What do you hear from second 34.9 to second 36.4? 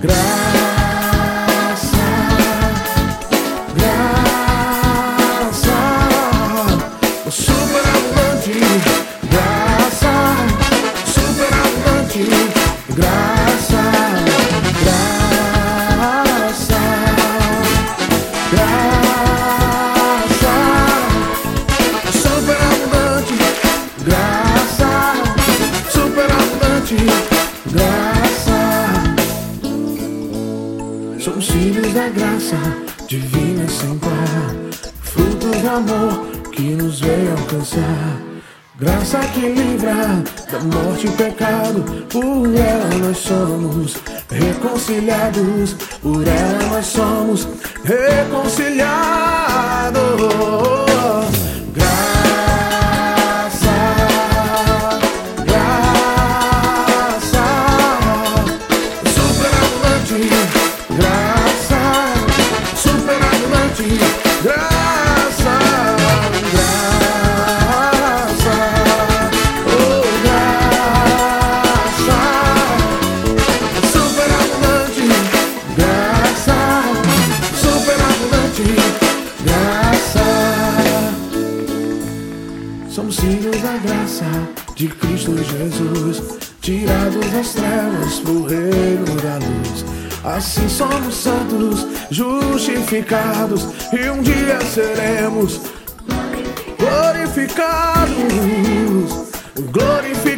fruto do amor